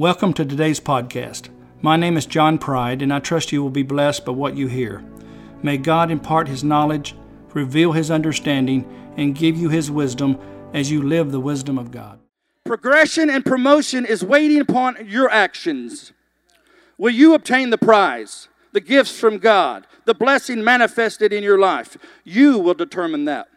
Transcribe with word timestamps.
Welcome 0.00 0.32
to 0.32 0.46
today's 0.46 0.80
podcast. 0.80 1.50
My 1.82 1.98
name 1.98 2.16
is 2.16 2.24
John 2.24 2.56
Pride, 2.56 3.02
and 3.02 3.12
I 3.12 3.18
trust 3.18 3.52
you 3.52 3.62
will 3.62 3.68
be 3.68 3.82
blessed 3.82 4.24
by 4.24 4.32
what 4.32 4.56
you 4.56 4.66
hear. 4.66 5.04
May 5.62 5.76
God 5.76 6.10
impart 6.10 6.48
His 6.48 6.64
knowledge, 6.64 7.14
reveal 7.52 7.92
His 7.92 8.10
understanding, 8.10 8.90
and 9.18 9.36
give 9.36 9.58
you 9.58 9.68
His 9.68 9.90
wisdom 9.90 10.38
as 10.72 10.90
you 10.90 11.02
live 11.02 11.32
the 11.32 11.38
wisdom 11.38 11.76
of 11.76 11.90
God. 11.90 12.18
Progression 12.64 13.28
and 13.28 13.44
promotion 13.44 14.06
is 14.06 14.24
waiting 14.24 14.58
upon 14.58 15.06
your 15.06 15.30
actions. 15.30 16.14
Will 16.96 17.12
you 17.12 17.34
obtain 17.34 17.68
the 17.68 17.76
prize, 17.76 18.48
the 18.72 18.80
gifts 18.80 19.20
from 19.20 19.36
God, 19.36 19.86
the 20.06 20.14
blessing 20.14 20.64
manifested 20.64 21.30
in 21.30 21.44
your 21.44 21.58
life? 21.58 21.98
You 22.24 22.58
will 22.58 22.72
determine 22.72 23.26
that. 23.26 23.48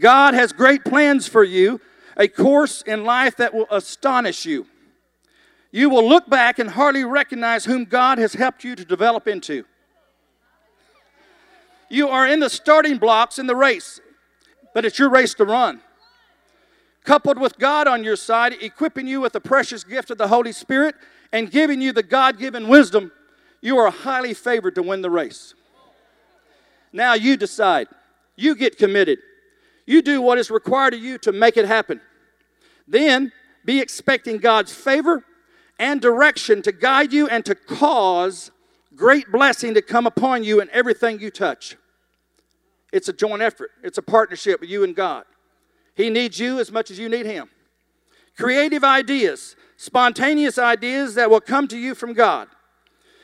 God 0.00 0.34
has 0.34 0.52
great 0.52 0.84
plans 0.84 1.28
for 1.28 1.44
you, 1.44 1.80
a 2.16 2.26
course 2.26 2.82
in 2.82 3.04
life 3.04 3.36
that 3.36 3.54
will 3.54 3.68
astonish 3.70 4.44
you 4.44 4.66
you 5.70 5.90
will 5.90 6.08
look 6.08 6.28
back 6.28 6.58
and 6.58 6.70
hardly 6.70 7.04
recognize 7.04 7.64
whom 7.64 7.84
God 7.84 8.18
has 8.18 8.32
helped 8.32 8.64
you 8.64 8.74
to 8.74 8.84
develop 8.84 9.28
into. 9.28 9.64
You 11.90 12.08
are 12.08 12.26
in 12.26 12.40
the 12.40 12.50
starting 12.50 12.98
blocks 12.98 13.38
in 13.38 13.46
the 13.46 13.56
race, 13.56 14.00
but 14.74 14.84
it's 14.84 14.98
your 14.98 15.10
race 15.10 15.34
to 15.34 15.44
run. 15.44 15.80
Coupled 17.04 17.38
with 17.38 17.58
God 17.58 17.86
on 17.86 18.04
your 18.04 18.16
side, 18.16 18.54
equipping 18.60 19.06
you 19.06 19.20
with 19.20 19.32
the 19.32 19.40
precious 19.40 19.84
gift 19.84 20.10
of 20.10 20.18
the 20.18 20.28
Holy 20.28 20.52
Spirit 20.52 20.94
and 21.32 21.50
giving 21.50 21.80
you 21.80 21.92
the 21.92 22.02
God 22.02 22.38
given 22.38 22.68
wisdom, 22.68 23.12
you 23.60 23.78
are 23.78 23.90
highly 23.90 24.34
favored 24.34 24.74
to 24.74 24.82
win 24.82 25.00
the 25.00 25.10
race. 25.10 25.54
Now 26.92 27.14
you 27.14 27.36
decide. 27.36 27.88
You 28.36 28.54
get 28.54 28.78
committed. 28.78 29.18
You 29.86 30.02
do 30.02 30.20
what 30.20 30.38
is 30.38 30.50
required 30.50 30.94
of 30.94 31.00
you 31.00 31.18
to 31.18 31.32
make 31.32 31.56
it 31.56 31.66
happen. 31.66 32.00
Then 32.86 33.32
be 33.64 33.80
expecting 33.80 34.38
God's 34.38 34.72
favor 34.72 35.24
and 35.78 36.00
direction 36.00 36.62
to 36.62 36.72
guide 36.72 37.12
you 37.12 37.28
and 37.28 37.44
to 37.44 37.54
cause 37.54 38.50
great 38.94 39.30
blessing 39.30 39.74
to 39.74 39.82
come 39.82 40.06
upon 40.06 40.42
you 40.42 40.60
in 40.60 40.68
everything 40.72 41.20
you 41.20 41.30
touch. 41.30 41.76
It's 42.92 43.08
a 43.08 43.12
joint 43.12 43.42
effort, 43.42 43.70
it's 43.82 43.98
a 43.98 44.02
partnership 44.02 44.60
with 44.60 44.70
you 44.70 44.84
and 44.84 44.94
God. 44.94 45.24
He 45.94 46.10
needs 46.10 46.38
you 46.38 46.58
as 46.58 46.70
much 46.70 46.90
as 46.90 46.98
you 46.98 47.08
need 47.08 47.26
Him. 47.26 47.48
Creative 48.36 48.84
ideas, 48.84 49.56
spontaneous 49.76 50.58
ideas 50.58 51.14
that 51.16 51.30
will 51.30 51.40
come 51.40 51.68
to 51.68 51.78
you 51.78 51.94
from 51.94 52.12
God. 52.12 52.48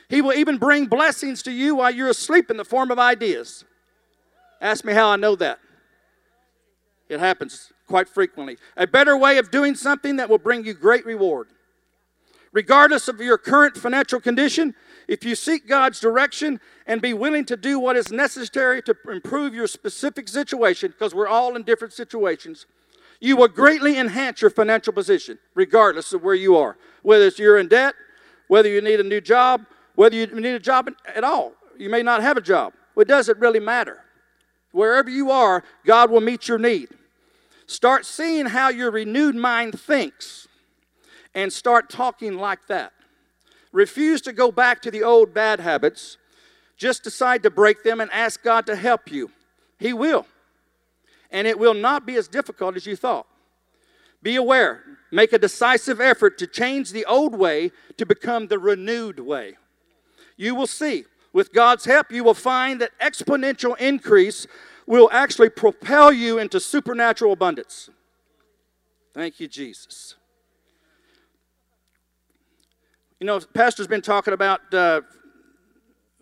He 0.09 0.21
will 0.21 0.33
even 0.33 0.57
bring 0.57 0.85
blessings 0.85 1.41
to 1.43 1.51
you 1.51 1.75
while 1.75 1.91
you're 1.91 2.09
asleep 2.09 2.51
in 2.51 2.57
the 2.57 2.65
form 2.65 2.91
of 2.91 2.99
ideas. 2.99 3.63
Ask 4.61 4.85
me 4.85 4.93
how 4.93 5.09
I 5.09 5.15
know 5.15 5.35
that. 5.37 5.59
It 7.09 7.19
happens 7.19 7.71
quite 7.87 8.09
frequently. 8.09 8.57
A 8.77 8.87
better 8.87 9.17
way 9.17 9.37
of 9.37 9.51
doing 9.51 9.75
something 9.75 10.15
that 10.17 10.29
will 10.29 10.37
bring 10.37 10.65
you 10.65 10.73
great 10.73 11.05
reward. 11.05 11.47
Regardless 12.55 13.09
of 13.09 13.19
your 13.19 13.37
current 13.37 13.75
financial 13.75 14.21
condition, 14.21 14.75
if 15.09 15.25
you 15.25 15.35
seek 15.35 15.67
God's 15.67 15.99
direction 15.99 16.61
and 16.87 17.01
be 17.01 17.13
willing 17.13 17.43
to 17.47 17.57
do 17.57 17.79
what 17.79 17.97
is 17.97 18.13
necessary 18.13 18.81
to 18.83 18.95
improve 19.11 19.53
your 19.53 19.67
specific 19.67 20.29
situation, 20.29 20.91
because 20.91 21.13
we're 21.13 21.27
all 21.27 21.57
in 21.57 21.63
different 21.63 21.93
situations, 21.93 22.65
you 23.19 23.35
will 23.35 23.49
greatly 23.49 23.97
enhance 23.97 24.41
your 24.41 24.49
financial 24.49 24.93
position, 24.93 25.37
regardless 25.53 26.13
of 26.13 26.23
where 26.23 26.33
you 26.33 26.55
are. 26.55 26.77
Whether 27.03 27.25
it's 27.27 27.39
you're 27.39 27.57
in 27.57 27.67
debt, 27.67 27.93
whether 28.47 28.69
you 28.69 28.79
need 28.79 29.01
a 29.01 29.03
new 29.03 29.19
job, 29.19 29.65
whether 29.95 30.15
you 30.15 30.25
need 30.27 30.55
a 30.55 30.59
job 30.59 30.89
at 31.13 31.25
all. 31.25 31.51
You 31.77 31.89
may 31.89 32.03
not 32.03 32.21
have 32.21 32.37
a 32.37 32.41
job. 32.41 32.71
Well, 32.95 33.01
it 33.01 33.09
doesn't 33.09 33.37
really 33.37 33.59
matter. 33.59 34.05
Wherever 34.71 35.09
you 35.09 35.29
are, 35.29 35.61
God 35.85 36.09
will 36.09 36.21
meet 36.21 36.47
your 36.47 36.57
need. 36.57 36.87
Start 37.67 38.05
seeing 38.05 38.45
how 38.45 38.69
your 38.69 38.91
renewed 38.91 39.35
mind 39.35 39.77
thinks 39.77 40.47
and 41.35 41.51
start 41.51 41.89
talking 41.89 42.37
like 42.37 42.65
that. 42.67 42.93
Refuse 43.71 44.21
to 44.21 44.33
go 44.33 44.51
back 44.51 44.81
to 44.81 44.89
the 44.89 45.03
old 45.03 45.33
bad 45.33 45.59
habits. 45.59 46.17
Just 46.77 47.03
decide 47.03 47.43
to 47.43 47.49
break 47.49 47.83
them 47.83 47.99
and 47.99 48.09
ask 48.11 48.41
God 48.41 48.65
to 48.67 48.75
help 48.75 49.11
you. 49.11 49.29
He 49.77 49.91
will. 49.91 50.25
And 51.29 51.45
it 51.45 51.59
will 51.59 51.73
not 51.73 52.05
be 52.05 52.15
as 52.15 52.29
difficult 52.29 52.77
as 52.77 52.85
you 52.85 52.95
thought. 52.95 53.27
Be 54.23 54.37
aware. 54.37 54.81
Make 55.11 55.33
a 55.33 55.37
decisive 55.37 55.99
effort 55.99 56.37
to 56.37 56.47
change 56.47 56.91
the 56.91 57.05
old 57.05 57.35
way 57.35 57.71
to 57.97 58.05
become 58.05 58.47
the 58.47 58.57
renewed 58.57 59.19
way. 59.19 59.55
You 60.37 60.55
will 60.55 60.67
see. 60.67 61.05
With 61.33 61.53
God's 61.53 61.83
help, 61.83 62.11
you 62.11 62.23
will 62.23 62.33
find 62.33 62.79
that 62.79 62.97
exponential 62.99 63.77
increase 63.77 64.47
will 64.87 65.09
actually 65.11 65.49
propel 65.49 66.13
you 66.13 66.37
into 66.37 66.61
supernatural 66.61 67.33
abundance. 67.33 67.89
Thank 69.13 69.41
you, 69.41 69.49
Jesus. 69.49 70.15
You 73.19 73.27
know, 73.27 73.39
Pastor's 73.39 73.87
been 73.87 74.01
talking 74.01 74.33
about 74.33 74.73
uh, 74.73 75.01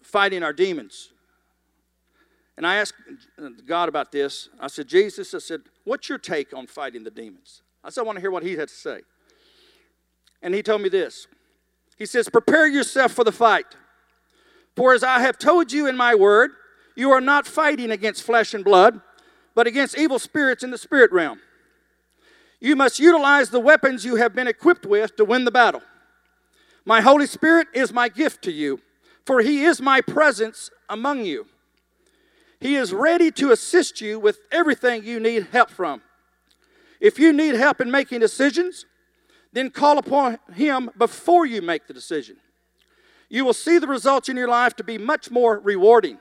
fighting 0.02 0.44
our 0.44 0.54
demons. 0.54 1.10
And 2.56 2.68
I 2.68 2.76
asked 2.76 2.94
God 3.66 3.90
about 3.90 4.12
this. 4.12 4.50
I 4.60 4.68
said, 4.68 4.88
Jesus, 4.88 5.34
I 5.34 5.40
said, 5.40 5.62
what's 5.86 6.08
your 6.08 6.20
take 6.20 6.56
on 6.56 6.68
fighting 6.68 7.04
the 7.04 7.10
demons? 7.10 7.64
I 7.84 7.90
said, 7.90 8.02
I 8.02 8.04
want 8.04 8.18
to 8.18 8.22
hear 8.22 8.30
what 8.30 8.44
he 8.44 8.54
had 8.54 8.68
to 8.68 8.76
say. 8.76 9.02
And 10.42 10.54
he 10.54 10.62
told 10.62 10.82
me 10.82 10.90
this 10.90 11.28
He 11.98 12.06
says, 12.06 12.30
Prepare 12.30 12.68
yourself 12.68 13.14
for 13.14 13.24
the 13.24 13.32
fight. 13.32 13.76
For 14.76 14.94
as 14.94 15.04
I 15.04 15.20
have 15.20 15.38
told 15.38 15.72
you 15.72 15.88
in 15.88 15.98
my 15.98 16.16
word, 16.16 16.52
you 16.96 17.12
are 17.12 17.22
not 17.22 17.48
fighting 17.48 17.92
against 17.92 18.24
flesh 18.24 18.54
and 18.54 18.64
blood, 18.64 19.02
but 19.56 19.68
against 19.68 19.98
evil 19.98 20.20
spirits 20.20 20.64
in 20.64 20.72
the 20.72 20.78
spirit 20.78 21.12
realm. 21.12 21.40
You 22.60 22.76
must 22.76 23.00
utilize 23.00 23.50
the 23.50 23.60
weapons 23.60 24.06
you 24.06 24.16
have 24.16 24.34
been 24.34 24.48
equipped 24.48 24.86
with 24.86 25.16
to 25.18 25.26
win 25.26 25.46
the 25.46 25.52
battle. 25.52 25.82
My 26.86 27.02
Holy 27.02 27.28
Spirit 27.28 27.68
is 27.74 27.94
my 27.94 28.10
gift 28.10 28.44
to 28.44 28.52
you, 28.52 28.82
for 29.26 29.42
He 29.42 29.64
is 29.64 29.82
my 29.82 30.02
presence 30.02 30.70
among 30.90 31.26
you. 31.26 31.48
He 32.60 32.76
is 32.76 32.94
ready 32.94 33.32
to 33.32 33.52
assist 33.52 34.02
you 34.02 34.20
with 34.20 34.40
everything 34.52 35.04
you 35.04 35.20
need 35.20 35.48
help 35.52 35.70
from. 35.70 36.02
If 37.00 37.20
you 37.20 37.34
need 37.34 37.56
help 37.56 37.82
in 37.82 37.92
making 37.92 38.22
decisions, 38.22 38.86
then 39.52 39.70
call 39.70 39.98
upon 39.98 40.40
Him 40.54 40.90
before 40.98 41.46
you 41.46 41.62
make 41.62 41.88
the 41.88 41.94
decision. 41.94 42.38
You 43.30 43.46
will 43.46 43.54
see 43.54 43.78
the 43.80 43.88
results 43.88 44.30
in 44.30 44.38
your 44.38 44.48
life 44.48 44.76
to 44.76 44.84
be 44.84 44.98
much 44.98 45.32
more 45.32 45.60
rewarding. 45.60 46.20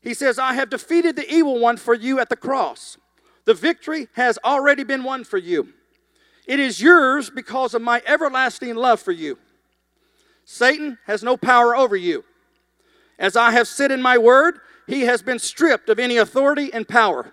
He 0.00 0.14
says, 0.14 0.38
I 0.38 0.54
have 0.54 0.70
defeated 0.70 1.16
the 1.16 1.28
evil 1.28 1.58
one 1.58 1.76
for 1.76 1.94
you 1.94 2.20
at 2.20 2.28
the 2.28 2.36
cross. 2.36 2.96
The 3.44 3.54
victory 3.54 4.08
has 4.14 4.38
already 4.44 4.84
been 4.84 5.02
won 5.04 5.24
for 5.24 5.38
you. 5.38 5.72
It 6.46 6.60
is 6.60 6.80
yours 6.80 7.28
because 7.30 7.74
of 7.74 7.82
my 7.82 8.02
everlasting 8.06 8.76
love 8.76 9.00
for 9.00 9.12
you. 9.12 9.38
Satan 10.44 10.98
has 11.06 11.22
no 11.22 11.36
power 11.36 11.74
over 11.74 11.96
you. 11.96 12.24
As 13.18 13.36
I 13.36 13.50
have 13.50 13.66
said 13.66 13.90
in 13.90 14.00
my 14.00 14.16
word, 14.16 14.60
he 14.86 15.02
has 15.02 15.22
been 15.22 15.38
stripped 15.38 15.88
of 15.88 15.98
any 15.98 16.16
authority 16.16 16.72
and 16.72 16.86
power. 16.86 17.32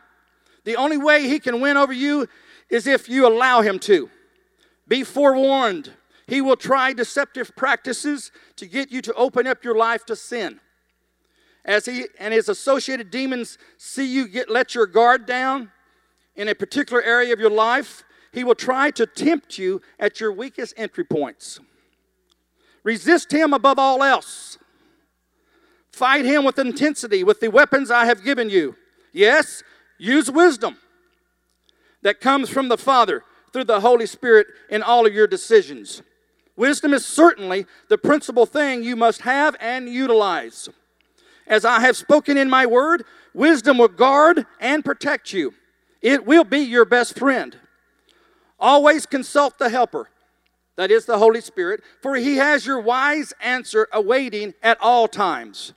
The 0.63 0.75
only 0.75 0.97
way 0.97 1.28
he 1.28 1.40
can 1.40 1.62
win 1.62 1.78
over 1.78 1.94
you 1.94 2.28
is 2.69 2.88
if 2.88 3.07
you 3.07 3.28
allow 3.28 3.62
him 3.62 3.78
to. 3.79 4.09
Be 4.88 5.03
forewarned. 5.03 5.91
He 6.25 6.41
will 6.41 6.56
try 6.56 6.94
deceptive 6.94 7.56
practices 7.56 8.31
to 8.56 8.66
get 8.66 8.91
you 8.91 9.02
to 9.03 9.13
open 9.13 9.46
up 9.46 9.63
your 9.63 9.75
life 9.75 10.06
to 10.06 10.16
sin. 10.16 10.59
As 11.66 11.85
he 11.85 12.06
and 12.19 12.34
his 12.34 12.50
associated 12.50 13.12
demons 13.12 13.57
see 13.78 14.06
you 14.06 14.28
get 14.28 14.50
let 14.50 14.75
your 14.75 14.88
guard 14.88 15.25
down 15.25 15.72
in 16.35 16.47
a 16.47 16.56
particular 16.56 17.02
area 17.02 17.31
of 17.31 17.40
your 17.40 17.50
life, 17.50 18.03
he 18.33 18.44
will 18.44 18.55
try 18.55 18.91
to 18.91 19.05
tempt 19.05 19.57
you 19.57 19.81
at 19.99 20.19
your 20.19 20.31
weakest 20.31 20.73
entry 20.75 21.03
points. 21.03 21.59
Resist 22.83 23.31
him 23.31 23.53
above 23.53 23.79
all 23.79 24.03
else. 24.03 24.57
Fight 25.91 26.25
him 26.25 26.43
with 26.43 26.57
intensity 26.57 27.23
with 27.23 27.39
the 27.39 27.49
weapons 27.49 27.91
I 27.91 28.05
have 28.05 28.23
given 28.23 28.49
you. 28.49 28.75
Yes, 29.13 29.63
use 29.99 30.29
wisdom 30.31 30.77
that 32.01 32.19
comes 32.19 32.49
from 32.49 32.67
the 32.67 32.77
Father 32.77 33.23
through 33.53 33.66
the 33.66 33.81
Holy 33.81 34.07
Spirit 34.07 34.47
in 34.69 34.81
all 34.81 35.05
of 35.05 35.13
your 35.13 35.27
decisions. 35.27 36.02
Wisdom 36.55 36.93
is 36.93 37.05
certainly 37.05 37.66
the 37.90 37.97
principal 37.97 38.46
thing 38.47 38.84
you 38.84 38.96
must 38.96 39.22
have 39.22 39.55
and 39.59 39.87
utilize. 39.87 40.67
As 41.47 41.66
I 41.66 41.81
have 41.81 41.96
spoken 41.96 42.37
in 42.37 42.49
my 42.49 42.66
word, 42.66 43.03
wisdom 43.34 43.78
will 43.78 43.87
guard 43.87 44.46
and 44.59 44.84
protect 44.84 45.34
you. 45.34 45.53
It 46.02 46.25
will 46.25 46.43
be 46.43 46.59
your 46.59 46.85
best 46.85 47.17
friend. 47.17 47.58
Always 48.63 49.05
consult 49.05 49.59
the 49.59 49.67
helper, 49.67 50.09
that 50.77 50.89
is 50.89 51.05
the 51.05 51.17
Holy 51.17 51.41
Spirit, 51.41 51.81
for 52.01 52.15
he 52.15 52.37
has 52.37 52.65
your 52.65 52.79
wise 52.79 53.33
answer 53.41 53.89
awaiting 53.91 54.53
at 54.63 54.77
all 54.79 55.09
times. 55.09 55.73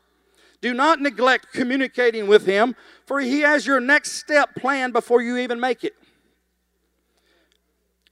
Do 0.61 0.73
not 0.73 1.01
neglect 1.01 1.53
communicating 1.53 2.29
with 2.29 2.47
him, 2.47 2.77
for 3.05 3.19
he 3.19 3.41
has 3.41 3.67
your 3.67 3.81
next 3.81 4.13
step 4.13 4.55
planned 4.55 4.93
before 4.93 5.21
you 5.21 5.37
even 5.37 5.59
make 5.59 5.83
it. 5.83 5.95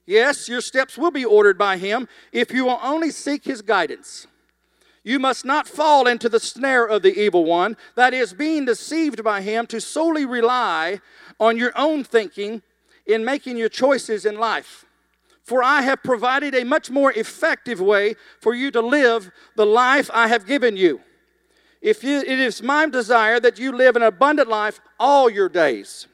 Yes, 0.07 0.49
your 0.49 0.61
steps 0.61 0.99
will 0.99 1.13
be 1.13 1.25
ordered 1.25 1.57
by 1.57 1.77
him 1.77 2.09
if 2.33 2.53
you 2.53 2.65
will 2.65 2.81
only 2.83 3.13
seek 3.13 3.45
his 3.45 3.63
guidance. 3.63 4.27
You 5.05 5.21
must 5.21 5.45
not 5.45 5.69
fall 5.69 6.09
into 6.09 6.29
the 6.29 6.41
snare 6.41 6.85
of 6.85 7.03
the 7.03 7.17
evil 7.17 7.45
one, 7.45 7.77
that 7.95 8.13
is, 8.13 8.35
being 8.35 8.65
deceived 8.65 9.23
by 9.23 9.41
him 9.41 9.69
to 9.69 9.81
solely 9.81 10.27
rely 10.27 11.01
on 11.39 11.57
your 11.57 11.71
own 11.77 12.03
thinking 12.03 12.63
in 13.07 13.25
making 13.25 13.57
your 13.57 13.69
choices 13.69 14.25
in 14.25 14.39
life. 14.39 14.85
For 15.43 15.63
I 15.63 15.83
have 15.83 16.03
provided 16.03 16.55
a 16.55 16.65
much 16.65 16.91
more 16.91 17.13
effective 17.13 17.81
way 17.81 18.15
for 18.41 18.55
you 18.55 18.71
to 18.71 18.81
live 18.81 19.31
the 19.57 19.67
life 19.67 20.11
I 20.13 20.29
have 20.29 20.47
given 20.47 20.77
you. 20.77 21.01
If 21.83 22.03
you, 22.03 22.21
it 22.21 22.39
is 22.39 22.63
my 22.63 22.89
desire 22.89 23.39
that 23.41 23.59
you 23.59 23.71
live 23.71 23.95
an 23.95 24.03
abundant 24.03 24.49
life 24.49 24.81
all 24.99 25.29
your 25.29 25.51
days. 25.51 26.07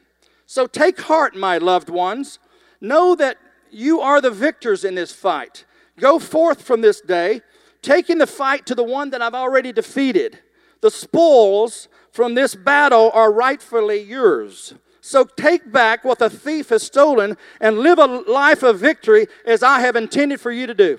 So 0.46 0.66
take 0.66 1.00
heart, 1.02 1.37
my 1.37 1.58
loved 1.58 1.88
ones. 1.88 2.40
Know 2.81 3.14
that 3.14 3.36
you 3.70 4.00
are 4.00 4.20
the 4.20 4.32
victors 4.32 4.84
in 4.84 4.96
this 4.96 5.12
fight. 5.12 5.64
Go 5.96 6.19
forth 6.19 6.62
from 6.62 6.81
this 6.81 7.00
day, 7.00 7.43
taking 7.82 8.19
the 8.19 8.26
fight 8.26 8.66
to 8.66 8.75
the 8.75 8.82
one 8.82 9.10
that 9.10 9.22
I've 9.22 9.34
already 9.34 9.70
defeated. 9.72 10.40
The 10.81 10.90
spoils 10.90 11.86
from 12.10 12.34
this 12.34 12.56
battle 12.56 13.12
are 13.14 13.32
rightfully 13.32 14.00
yours. 14.00 14.75
So 15.00 15.25
take 15.25 15.70
back 15.73 16.05
what 16.05 16.19
the 16.19 16.29
thief 16.29 16.69
has 16.69 16.82
stolen 16.82 17.37
and 17.61 17.79
live 17.79 17.99
a 17.99 18.06
life 18.06 18.62
of 18.62 18.79
victory 18.79 19.26
as 19.47 19.62
I 19.62 19.81
have 19.81 19.97
intended 19.97 20.41
for 20.41 20.50
you 20.50 20.67
to 20.67 20.75
do. 20.75 20.99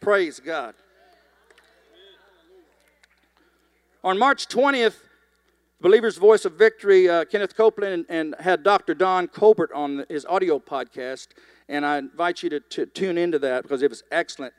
Praise 0.00 0.40
God. 0.40 0.74
On 4.02 4.18
March 4.18 4.48
20th, 4.48 4.96
Believer's 5.80 6.16
Voice 6.16 6.44
of 6.44 6.54
Victory, 6.54 7.08
uh, 7.08 7.24
Kenneth 7.26 7.54
Copeland 7.54 8.06
and, 8.08 8.34
and, 8.34 8.40
had 8.40 8.62
Dr. 8.62 8.94
Don 8.94 9.28
Colbert 9.28 9.72
on 9.74 10.04
his 10.08 10.24
audio 10.26 10.58
podcast, 10.58 11.28
and 11.68 11.84
I 11.84 11.98
invite 11.98 12.42
you 12.42 12.50
to, 12.50 12.60
to 12.60 12.86
tune 12.86 13.18
into 13.18 13.38
that 13.40 13.62
because 13.62 13.82
it 13.82 13.90
was 13.90 14.02
excellent 14.10 14.54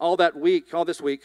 all 0.00 0.16
that 0.16 0.36
week, 0.36 0.72
all 0.74 0.84
this 0.84 1.00
week. 1.00 1.22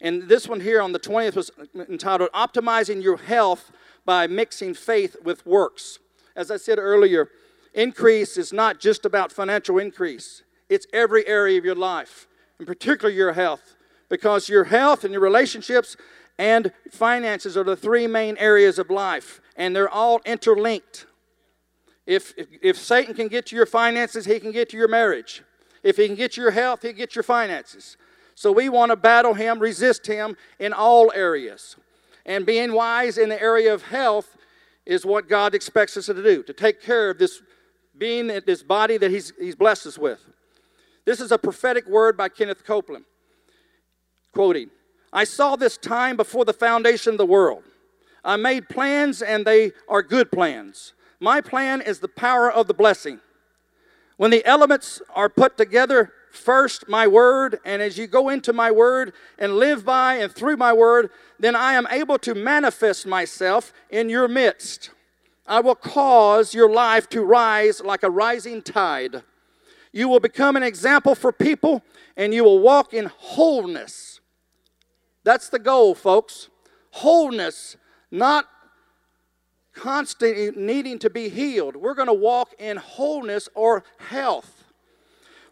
And 0.00 0.24
this 0.24 0.48
one 0.48 0.60
here 0.60 0.82
on 0.82 0.92
the 0.92 0.98
20th 0.98 1.36
was 1.36 1.50
entitled 1.74 2.30
Optimizing 2.32 3.02
Your 3.02 3.16
Health 3.16 3.70
by 4.04 4.26
Mixing 4.26 4.74
Faith 4.74 5.16
with 5.22 5.44
Works. 5.46 5.98
As 6.34 6.50
I 6.50 6.56
said 6.56 6.78
earlier, 6.78 7.28
increase 7.74 8.36
is 8.36 8.52
not 8.52 8.80
just 8.80 9.04
about 9.04 9.32
financial 9.32 9.78
increase, 9.78 10.42
it's 10.68 10.86
every 10.92 11.26
area 11.26 11.58
of 11.58 11.64
your 11.64 11.74
life, 11.74 12.26
in 12.58 12.66
particular 12.66 13.12
your 13.12 13.32
health, 13.32 13.76
because 14.08 14.48
your 14.48 14.64
health 14.64 15.04
and 15.04 15.12
your 15.12 15.22
relationships 15.22 15.96
and 16.38 16.72
finances 16.90 17.56
are 17.56 17.64
the 17.64 17.76
three 17.76 18.06
main 18.06 18.36
areas 18.38 18.78
of 18.78 18.90
life, 18.90 19.40
and 19.56 19.76
they're 19.76 19.88
all 19.88 20.20
interlinked. 20.24 21.06
If, 22.06 22.32
if, 22.36 22.48
if, 22.62 22.78
Satan 22.78 23.14
can 23.14 23.28
get 23.28 23.46
to 23.46 23.56
your 23.56 23.66
finances, 23.66 24.24
he 24.24 24.40
can 24.40 24.50
get 24.50 24.70
to 24.70 24.76
your 24.76 24.88
marriage. 24.88 25.42
If 25.82 25.98
he 25.98 26.06
can 26.06 26.16
get 26.16 26.32
to 26.32 26.40
your 26.40 26.50
health, 26.50 26.82
he 26.82 26.88
can 26.88 26.96
get 26.96 27.14
your 27.14 27.22
finances. 27.22 27.96
So 28.34 28.50
we 28.50 28.68
want 28.68 28.90
to 28.90 28.96
battle 28.96 29.34
him, 29.34 29.58
resist 29.58 30.06
him 30.06 30.36
in 30.58 30.72
all 30.72 31.12
areas. 31.14 31.76
And 32.24 32.46
being 32.46 32.72
wise 32.72 33.18
in 33.18 33.28
the 33.28 33.40
area 33.40 33.72
of 33.72 33.82
health 33.82 34.36
is 34.86 35.04
what 35.04 35.28
God 35.28 35.54
expects 35.54 35.96
us 35.96 36.06
to 36.06 36.14
do, 36.14 36.42
to 36.42 36.52
take 36.52 36.82
care 36.82 37.10
of 37.10 37.18
this 37.18 37.42
being, 37.96 38.28
this 38.46 38.62
body 38.62 38.96
that 38.98 39.10
He's, 39.10 39.32
he's 39.38 39.54
blessed 39.54 39.86
us 39.86 39.98
with. 39.98 40.24
This 41.04 41.20
is 41.20 41.32
a 41.32 41.38
prophetic 41.38 41.86
word 41.86 42.16
by 42.16 42.28
Kenneth 42.28 42.64
Copeland, 42.64 43.04
quoting 44.32 44.70
I 45.12 45.24
saw 45.24 45.56
this 45.56 45.76
time 45.76 46.16
before 46.16 46.44
the 46.44 46.54
foundation 46.54 47.12
of 47.12 47.18
the 47.18 47.26
world. 47.26 47.64
I 48.24 48.36
made 48.36 48.68
plans, 48.68 49.20
and 49.20 49.44
they 49.44 49.72
are 49.88 50.02
good 50.02 50.32
plans. 50.32 50.94
My 51.20 51.40
plan 51.40 51.82
is 51.82 51.98
the 51.98 52.08
power 52.08 52.50
of 52.50 52.66
the 52.66 52.74
blessing. 52.74 53.20
When 54.16 54.30
the 54.30 54.44
elements 54.46 55.02
are 55.14 55.28
put 55.28 55.58
together, 55.58 56.12
first 56.32 56.88
my 56.88 57.06
word, 57.06 57.60
and 57.64 57.82
as 57.82 57.98
you 57.98 58.06
go 58.06 58.28
into 58.28 58.52
my 58.52 58.70
word 58.70 59.12
and 59.38 59.56
live 59.56 59.84
by 59.84 60.14
and 60.14 60.32
through 60.32 60.56
my 60.56 60.72
word, 60.72 61.10
then 61.38 61.54
I 61.54 61.74
am 61.74 61.86
able 61.90 62.18
to 62.20 62.34
manifest 62.34 63.06
myself 63.06 63.72
in 63.90 64.08
your 64.08 64.28
midst. 64.28 64.90
I 65.46 65.60
will 65.60 65.74
cause 65.74 66.54
your 66.54 66.70
life 66.70 67.08
to 67.10 67.22
rise 67.22 67.80
like 67.80 68.02
a 68.02 68.10
rising 68.10 68.62
tide. 68.62 69.22
You 69.92 70.08
will 70.08 70.20
become 70.20 70.56
an 70.56 70.62
example 70.62 71.14
for 71.14 71.32
people, 71.32 71.82
and 72.16 72.32
you 72.32 72.44
will 72.44 72.60
walk 72.60 72.94
in 72.94 73.10
wholeness. 73.14 74.20
That's 75.24 75.48
the 75.48 75.58
goal, 75.58 75.94
folks. 75.94 76.48
Wholeness, 76.92 77.76
not 78.10 78.46
constantly 79.74 80.50
needing 80.54 80.98
to 81.00 81.10
be 81.10 81.28
healed. 81.28 81.76
We're 81.76 81.94
going 81.94 82.08
to 82.08 82.14
walk 82.14 82.54
in 82.58 82.76
wholeness 82.76 83.48
or 83.54 83.84
health 83.98 84.61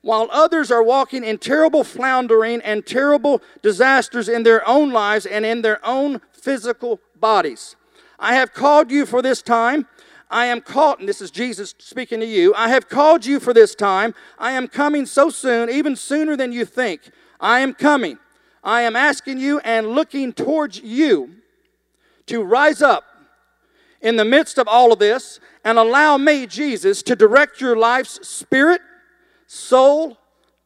while 0.02 0.29
others 0.31 0.70
are 0.70 0.82
walking 0.82 1.25
in 1.25 1.38
terrible 1.38 1.85
floundering 1.85 2.61
and 2.62 2.87
terrible 2.87 3.43
disasters 3.62 4.29
in 4.29 4.43
their 4.43 4.67
own 4.67 4.91
lives 4.91 5.26
and 5.26 5.44
in 5.44 5.62
their 5.62 5.85
own 5.87 6.20
physical 6.32 7.00
bodies. 7.19 7.76
I 8.19 8.35
have 8.35 8.52
called 8.52 8.91
you 8.91 9.06
for 9.06 9.23
this 9.23 9.43
time. 9.43 9.87
I 10.31 10.47
am 10.47 10.61
called, 10.61 11.00
and 11.00 11.08
this 11.08 11.20
is 11.20 11.31
Jesus 11.31 11.75
speaking 11.79 12.20
to 12.20 12.26
you. 12.26 12.55
I 12.55 12.69
have 12.69 12.88
called 12.88 13.26
you 13.26 13.41
for 13.41 13.52
this 13.52 13.75
time. 13.75 14.14
I 14.38 14.52
am 14.52 14.69
coming 14.69 15.05
so 15.05 15.29
soon, 15.29 15.69
even 15.69 15.97
sooner 15.97 16.37
than 16.37 16.53
you 16.53 16.64
think. 16.64 17.11
I 17.41 17.61
am 17.61 17.75
coming. 17.75 18.19
I 18.62 18.82
am 18.82 18.94
asking 18.94 19.38
you 19.38 19.58
and 19.61 19.88
looking 19.88 20.32
towards 20.32 20.81
you 20.81 21.31
to 22.26 22.43
rise 22.43 22.81
up 22.81 23.05
in 24.00 24.17
the 24.17 24.25
midst 24.25 24.58
of 24.58 24.69
all 24.69 24.93
of 24.93 24.99
this 24.99 25.41
and 25.64 25.79
allow 25.79 26.17
me, 26.17 26.46
Jesus, 26.46 27.03
to 27.03 27.17
direct 27.17 27.61
your 27.61 27.76
life's 27.76 28.26
spirit, 28.26 28.81
soul, 29.52 30.17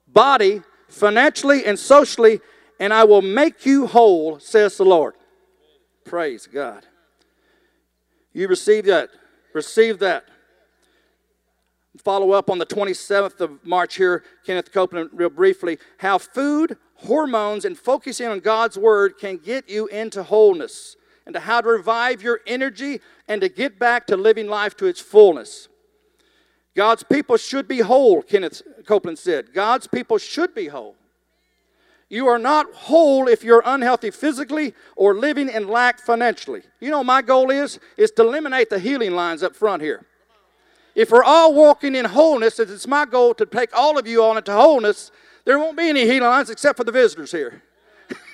body, 0.06 0.60
financially, 0.88 1.64
and 1.64 1.78
socially, 1.78 2.38
and 2.78 2.92
I 2.92 3.04
will 3.04 3.22
make 3.22 3.64
you 3.64 3.86
whole, 3.86 4.38
says 4.38 4.76
the 4.76 4.84
Lord. 4.84 5.14
Praise 6.04 6.46
God. 6.46 6.86
You 8.34 8.46
receive 8.46 8.84
that. 8.84 9.08
Receive 9.54 10.00
that. 10.00 10.24
Follow 11.96 12.32
up 12.32 12.50
on 12.50 12.58
the 12.58 12.66
27th 12.66 13.40
of 13.40 13.64
March 13.64 13.96
here, 13.96 14.22
Kenneth 14.44 14.70
Copeland, 14.70 15.08
real 15.14 15.30
briefly, 15.30 15.78
how 15.96 16.18
food, 16.18 16.76
hormones, 16.96 17.64
and 17.64 17.78
focusing 17.78 18.26
on 18.26 18.40
God's 18.40 18.76
Word 18.76 19.16
can 19.18 19.38
get 19.38 19.70
you 19.70 19.86
into 19.86 20.22
wholeness, 20.22 20.96
and 21.24 21.32
to 21.32 21.40
how 21.40 21.62
to 21.62 21.68
revive 21.70 22.22
your 22.22 22.40
energy 22.46 23.00
and 23.28 23.40
to 23.40 23.48
get 23.48 23.78
back 23.78 24.06
to 24.08 24.16
living 24.18 24.46
life 24.46 24.76
to 24.76 24.84
its 24.84 25.00
fullness. 25.00 25.68
God's 26.76 27.04
people 27.04 27.36
should 27.36 27.68
be 27.68 27.78
whole, 27.80 28.22
Kenneth 28.22 28.62
Copeland 28.84 29.18
said. 29.18 29.52
God's 29.52 29.86
people 29.86 30.18
should 30.18 30.54
be 30.54 30.66
whole. 30.66 30.96
You 32.08 32.26
are 32.28 32.38
not 32.38 32.72
whole 32.74 33.28
if 33.28 33.42
you're 33.42 33.62
unhealthy 33.64 34.10
physically 34.10 34.74
or 34.96 35.14
living 35.14 35.48
in 35.48 35.68
lack 35.68 35.98
financially. 36.00 36.62
You 36.80 36.90
know 36.90 37.02
my 37.02 37.22
goal 37.22 37.50
is 37.50 37.78
is 37.96 38.10
to 38.12 38.22
eliminate 38.22 38.70
the 38.70 38.78
healing 38.78 39.12
lines 39.12 39.42
up 39.42 39.56
front 39.56 39.82
here. 39.82 40.04
If 40.94 41.10
we're 41.10 41.24
all 41.24 41.54
walking 41.54 41.94
in 41.94 42.04
wholeness, 42.04 42.60
it's 42.60 42.86
my 42.86 43.04
goal 43.04 43.34
to 43.34 43.46
take 43.46 43.76
all 43.76 43.98
of 43.98 44.06
you 44.06 44.22
on 44.22 44.36
into 44.36 44.52
wholeness, 44.52 45.10
there 45.44 45.58
won't 45.58 45.76
be 45.76 45.88
any 45.88 46.02
healing 46.02 46.28
lines 46.28 46.50
except 46.50 46.76
for 46.76 46.84
the 46.84 46.92
visitors 46.92 47.32
here. 47.32 47.62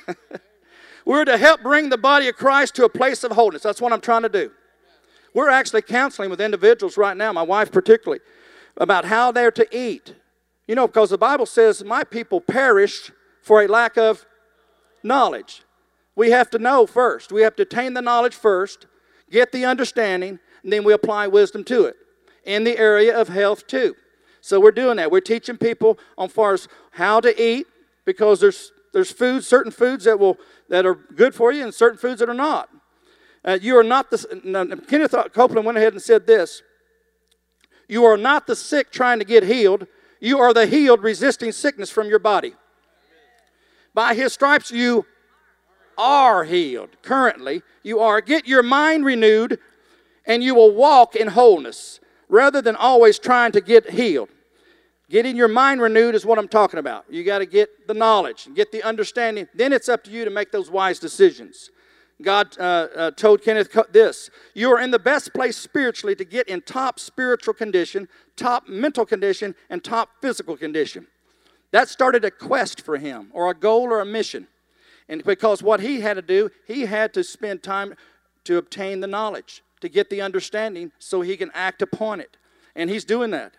we're 1.04 1.24
to 1.24 1.38
help 1.38 1.62
bring 1.62 1.88
the 1.88 1.98
body 1.98 2.28
of 2.28 2.36
Christ 2.36 2.74
to 2.74 2.84
a 2.84 2.88
place 2.88 3.24
of 3.24 3.32
wholeness. 3.32 3.62
That's 3.62 3.80
what 3.80 3.92
I'm 3.92 4.00
trying 4.00 4.22
to 4.22 4.28
do. 4.28 4.50
We're 5.34 5.50
actually 5.50 5.82
counseling 5.82 6.30
with 6.30 6.40
individuals 6.40 6.96
right 6.96 7.16
now, 7.16 7.32
my 7.32 7.42
wife 7.42 7.70
particularly, 7.70 8.20
about 8.76 9.04
how 9.04 9.30
they're 9.32 9.50
to 9.52 9.66
eat. 9.76 10.14
You 10.66 10.74
know, 10.74 10.86
because 10.86 11.10
the 11.10 11.18
Bible 11.18 11.46
says, 11.46 11.84
My 11.84 12.04
people 12.04 12.40
perish 12.40 13.10
for 13.42 13.62
a 13.62 13.68
lack 13.68 13.96
of 13.96 14.24
knowledge. 15.02 15.62
We 16.16 16.30
have 16.30 16.50
to 16.50 16.58
know 16.58 16.86
first. 16.86 17.32
We 17.32 17.42
have 17.42 17.56
to 17.56 17.62
attain 17.62 17.94
the 17.94 18.02
knowledge 18.02 18.34
first, 18.34 18.86
get 19.30 19.52
the 19.52 19.64
understanding, 19.64 20.38
and 20.62 20.72
then 20.72 20.84
we 20.84 20.92
apply 20.92 21.28
wisdom 21.28 21.64
to 21.64 21.84
it. 21.84 21.96
In 22.44 22.64
the 22.64 22.78
area 22.78 23.18
of 23.18 23.28
health, 23.28 23.66
too. 23.66 23.94
So 24.40 24.60
we're 24.60 24.72
doing 24.72 24.96
that. 24.96 25.10
We're 25.10 25.20
teaching 25.20 25.56
people 25.56 25.98
on 26.16 26.28
far 26.28 26.54
as 26.54 26.68
how 26.92 27.20
to 27.20 27.42
eat 27.42 27.66
because 28.04 28.40
there's 28.40 28.72
there's 28.92 29.12
foods, 29.12 29.46
certain 29.46 29.70
foods 29.70 30.04
that 30.04 30.18
will 30.18 30.36
that 30.68 30.86
are 30.86 30.94
good 30.94 31.34
for 31.34 31.52
you, 31.52 31.62
and 31.62 31.74
certain 31.74 31.98
foods 31.98 32.20
that 32.20 32.28
are 32.28 32.34
not. 32.34 32.68
Uh, 33.44 33.58
you 33.60 33.76
are 33.76 33.84
not 33.84 34.10
the, 34.10 34.82
Kenneth 34.88 35.14
Copeland 35.32 35.64
went 35.64 35.78
ahead 35.78 35.92
and 35.92 36.02
said 36.02 36.26
this 36.26 36.62
You 37.88 38.04
are 38.04 38.16
not 38.16 38.46
the 38.46 38.56
sick 38.56 38.90
trying 38.90 39.18
to 39.18 39.24
get 39.24 39.44
healed, 39.44 39.86
you 40.20 40.38
are 40.38 40.52
the 40.52 40.66
healed 40.66 41.02
resisting 41.02 41.52
sickness 41.52 41.90
from 41.90 42.08
your 42.08 42.18
body. 42.18 42.54
By 43.94 44.14
his 44.14 44.32
stripes, 44.32 44.70
you 44.70 45.06
are 45.98 46.44
healed. 46.44 46.90
Currently, 47.02 47.62
you 47.82 48.00
are. 48.00 48.20
Get 48.20 48.46
your 48.46 48.62
mind 48.62 49.04
renewed, 49.04 49.58
and 50.26 50.42
you 50.42 50.54
will 50.54 50.74
walk 50.74 51.16
in 51.16 51.28
wholeness 51.28 52.00
rather 52.28 52.62
than 52.62 52.76
always 52.76 53.18
trying 53.18 53.52
to 53.52 53.60
get 53.60 53.90
healed. 53.90 54.28
Getting 55.10 55.36
your 55.36 55.48
mind 55.48 55.82
renewed 55.82 56.14
is 56.14 56.24
what 56.24 56.38
I'm 56.38 56.46
talking 56.46 56.78
about. 56.78 57.04
You 57.10 57.24
got 57.24 57.38
to 57.38 57.46
get 57.46 57.88
the 57.88 57.94
knowledge, 57.94 58.48
get 58.54 58.70
the 58.70 58.84
understanding. 58.84 59.48
Then 59.54 59.72
it's 59.72 59.88
up 59.88 60.04
to 60.04 60.10
you 60.10 60.24
to 60.24 60.30
make 60.30 60.52
those 60.52 60.70
wise 60.70 61.00
decisions. 61.00 61.70
God 62.22 62.58
uh, 62.58 62.88
uh, 62.94 63.10
told 63.12 63.42
Kenneth 63.42 63.76
this 63.92 64.30
You 64.54 64.70
are 64.72 64.80
in 64.80 64.90
the 64.90 64.98
best 64.98 65.32
place 65.32 65.56
spiritually 65.56 66.14
to 66.16 66.24
get 66.24 66.48
in 66.48 66.60
top 66.62 66.98
spiritual 66.98 67.54
condition, 67.54 68.08
top 68.36 68.68
mental 68.68 69.06
condition, 69.06 69.54
and 69.68 69.82
top 69.82 70.10
physical 70.20 70.56
condition. 70.56 71.06
That 71.72 71.88
started 71.88 72.24
a 72.24 72.30
quest 72.30 72.82
for 72.82 72.98
him, 72.98 73.30
or 73.32 73.50
a 73.50 73.54
goal, 73.54 73.84
or 73.84 74.00
a 74.00 74.06
mission. 74.06 74.48
And 75.08 75.24
because 75.24 75.62
what 75.62 75.80
he 75.80 76.00
had 76.00 76.14
to 76.14 76.22
do, 76.22 76.50
he 76.66 76.82
had 76.82 77.14
to 77.14 77.24
spend 77.24 77.62
time 77.62 77.94
to 78.44 78.56
obtain 78.56 79.00
the 79.00 79.06
knowledge, 79.06 79.62
to 79.80 79.88
get 79.88 80.10
the 80.10 80.20
understanding 80.20 80.92
so 80.98 81.20
he 81.20 81.36
can 81.36 81.50
act 81.54 81.82
upon 81.82 82.20
it. 82.20 82.36
And 82.74 82.90
he's 82.90 83.04
doing 83.04 83.30
that. 83.30 83.54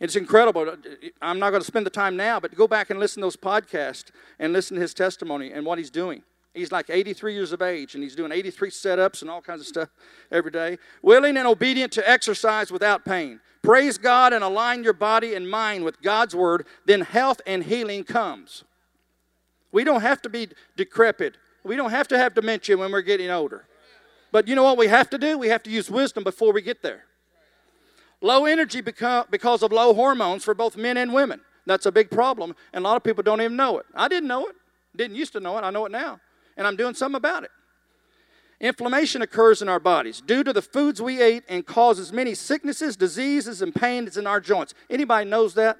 It's 0.00 0.16
incredible. 0.16 0.76
I'm 1.20 1.38
not 1.38 1.50
going 1.50 1.60
to 1.60 1.66
spend 1.66 1.84
the 1.84 1.90
time 1.90 2.16
now, 2.16 2.38
but 2.38 2.54
go 2.54 2.68
back 2.68 2.90
and 2.90 3.00
listen 3.00 3.20
to 3.20 3.26
those 3.26 3.36
podcasts 3.36 4.10
and 4.38 4.52
listen 4.52 4.76
to 4.76 4.80
his 4.80 4.94
testimony 4.94 5.52
and 5.52 5.66
what 5.66 5.78
he's 5.78 5.90
doing. 5.90 6.22
He's 6.58 6.72
like 6.72 6.90
83 6.90 7.34
years 7.34 7.52
of 7.52 7.62
age 7.62 7.94
and 7.94 8.02
he's 8.02 8.16
doing 8.16 8.32
83 8.32 8.70
setups 8.70 9.22
and 9.22 9.30
all 9.30 9.40
kinds 9.40 9.60
of 9.60 9.66
stuff 9.66 9.88
every 10.30 10.50
day. 10.50 10.78
Willing 11.02 11.36
and 11.36 11.46
obedient 11.46 11.92
to 11.92 12.08
exercise 12.08 12.70
without 12.70 13.04
pain. 13.04 13.40
Praise 13.62 13.98
God 13.98 14.32
and 14.32 14.42
align 14.42 14.84
your 14.84 14.92
body 14.92 15.34
and 15.34 15.48
mind 15.48 15.84
with 15.84 16.00
God's 16.02 16.34
word, 16.34 16.66
then 16.84 17.00
health 17.02 17.40
and 17.46 17.64
healing 17.64 18.04
comes. 18.04 18.64
We 19.72 19.84
don't 19.84 20.00
have 20.00 20.22
to 20.22 20.28
be 20.28 20.48
decrepit. 20.76 21.36
We 21.64 21.76
don't 21.76 21.90
have 21.90 22.08
to 22.08 22.18
have 22.18 22.34
dementia 22.34 22.76
when 22.76 22.90
we're 22.92 23.02
getting 23.02 23.30
older. 23.30 23.64
But 24.32 24.48
you 24.48 24.54
know 24.54 24.62
what 24.62 24.78
we 24.78 24.88
have 24.88 25.10
to 25.10 25.18
do? 25.18 25.38
We 25.38 25.48
have 25.48 25.62
to 25.64 25.70
use 25.70 25.90
wisdom 25.90 26.24
before 26.24 26.52
we 26.52 26.62
get 26.62 26.82
there. 26.82 27.04
Low 28.20 28.46
energy 28.46 28.80
because 28.80 29.62
of 29.62 29.72
low 29.72 29.94
hormones 29.94 30.44
for 30.44 30.54
both 30.54 30.76
men 30.76 30.96
and 30.96 31.12
women. 31.12 31.40
That's 31.66 31.86
a 31.86 31.92
big 31.92 32.10
problem, 32.10 32.56
and 32.72 32.84
a 32.84 32.88
lot 32.88 32.96
of 32.96 33.04
people 33.04 33.22
don't 33.22 33.40
even 33.40 33.56
know 33.56 33.78
it. 33.78 33.86
I 33.94 34.08
didn't 34.08 34.28
know 34.28 34.46
it. 34.46 34.56
Didn't 34.96 35.16
used 35.16 35.34
to 35.34 35.40
know 35.40 35.58
it. 35.58 35.62
I 35.62 35.70
know 35.70 35.84
it 35.84 35.92
now, 35.92 36.18
and 36.58 36.66
I'm 36.66 36.76
doing 36.76 36.92
something 36.92 37.16
about 37.16 37.44
it. 37.44 37.50
Inflammation 38.60 39.22
occurs 39.22 39.62
in 39.62 39.68
our 39.68 39.78
bodies 39.78 40.20
due 40.20 40.42
to 40.42 40.52
the 40.52 40.60
foods 40.60 41.00
we 41.00 41.22
ate 41.22 41.44
and 41.48 41.64
causes 41.64 42.12
many 42.12 42.34
sicknesses, 42.34 42.96
diseases, 42.96 43.62
and 43.62 43.72
pains 43.72 44.16
in 44.16 44.26
our 44.26 44.40
joints. 44.40 44.74
Anybody 44.90 45.30
knows 45.30 45.54
that? 45.54 45.78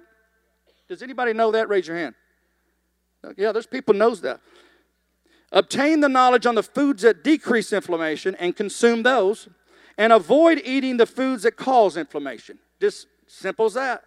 Does 0.89 1.03
anybody 1.03 1.33
know 1.33 1.51
that? 1.51 1.69
Raise 1.69 1.89
your 1.89 1.97
hand. 1.97 2.15
Yeah, 3.37 3.51
there's 3.51 3.67
people 3.67 3.95
knows 3.95 4.21
that. 4.21 4.41
Obtain 5.51 6.01
the 6.01 6.09
knowledge 6.09 6.47
on 6.47 6.55
the 6.55 6.63
foods 6.63 7.03
that 7.03 7.25
decrease 7.25 7.73
inflammation 7.73 8.37
and 8.37 8.55
consume 8.55 9.03
those 9.03 9.49
and 9.97 10.13
avoid 10.13 10.63
eating 10.65 10.99
the 10.99 11.07
foods 11.07 11.43
that 11.43 11.57
cause 11.57 11.97
inflammation. 11.97 12.59
Just 12.81 13.09
simple 13.27 13.67
as 13.67 13.75
that. 13.75 14.05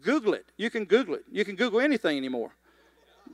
Google 0.00 0.32
it. 0.32 0.46
You 0.56 0.70
can 0.70 0.86
Google 0.86 1.16
it. 1.16 1.24
You 1.30 1.44
can 1.44 1.54
Google 1.54 1.80
anything 1.80 2.16
anymore. 2.16 2.52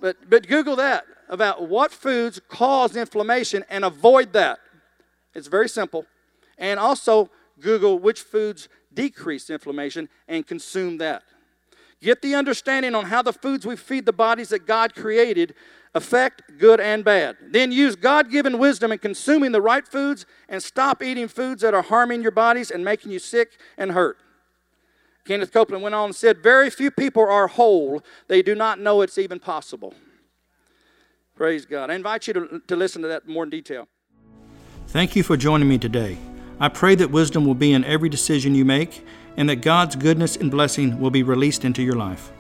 But, 0.01 0.29
but 0.29 0.47
Google 0.47 0.77
that 0.77 1.05
about 1.29 1.69
what 1.69 1.93
foods 1.93 2.41
cause 2.49 2.97
inflammation 2.97 3.65
and 3.69 3.85
avoid 3.85 4.33
that. 4.33 4.59
It's 5.35 5.47
very 5.47 5.69
simple. 5.69 6.07
And 6.59 6.81
also 6.81 7.31
Google 7.61 7.99
which 7.99 8.21
foods 8.21 8.69
decrease 8.93 9.51
inflammation 9.51 10.09
and 10.27 10.47
consume 10.47 10.99
that. 10.99 11.23
Get 12.03 12.23
the 12.23 12.35
understanding 12.35 12.95
on 12.95 13.07
how 13.07 13.23
the 13.23 13.33
foods 13.33 13.67
we 13.67 13.77
feed 13.77 14.07
the 14.07 14.13
bodies 14.13 14.49
that 14.49 14.67
God 14.67 14.95
created 14.95 15.55
affect 15.95 16.43
good 16.59 16.81
and 16.81 17.05
bad. 17.05 17.37
Then 17.51 17.73
use 17.73 17.95
God 17.95 18.31
given 18.31 18.59
wisdom 18.59 18.91
in 18.93 18.99
consuming 18.99 19.53
the 19.53 19.61
right 19.61 19.87
foods 19.87 20.25
and 20.49 20.63
stop 20.63 21.03
eating 21.03 21.29
foods 21.29 21.63
that 21.63 21.75
are 21.75 21.83
harming 21.83 22.23
your 22.23 22.31
bodies 22.31 22.71
and 22.71 22.85
making 22.85 23.13
you 23.13 23.19
sick 23.19 23.59
and 23.77 23.93
hurt. 23.93 24.19
Kenneth 25.25 25.53
Copeland 25.53 25.83
went 25.83 25.95
on 25.95 26.07
and 26.07 26.17
said, 26.17 26.43
Very 26.43 26.71
few 26.71 26.91
people 26.91 27.23
are 27.23 27.47
whole, 27.47 28.03
they 28.29 28.43
do 28.43 28.55
not 28.55 28.79
know 28.79 29.03
it's 29.03 29.19
even 29.19 29.39
possible. 29.39 29.95
Praise 31.37 31.65
God. 31.65 31.91
I 31.91 31.95
invite 31.95 32.27
you 32.27 32.35
to, 32.35 32.63
to 32.67 32.77
listen 32.77 33.03
to 33.03 33.09
that 33.09 33.27
more 33.27 33.45
in 33.45 33.51
detail. 33.51 33.89
Thank 34.89 35.17
you 35.17 35.23
for 35.23 35.37
joining 35.37 35.69
me 35.69 35.79
today. 35.79 36.19
I 36.59 36.69
pray 36.69 36.95
that 36.97 37.11
wisdom 37.11 37.47
will 37.47 37.55
be 37.55 37.73
in 37.73 37.85
every 37.85 38.09
decision 38.09 38.55
you 38.55 38.65
make 38.65 39.07
and 39.37 39.49
that 39.49 39.57
God's 39.57 39.97
goodness 39.97 40.37
and 40.37 40.51
blessing 40.51 41.01
will 41.01 41.11
be 41.11 41.23
released 41.23 41.65
into 41.65 41.83
your 41.83 41.95
life. 41.95 42.33